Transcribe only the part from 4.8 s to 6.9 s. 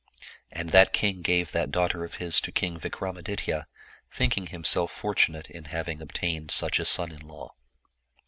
fortunate in having ob tained such a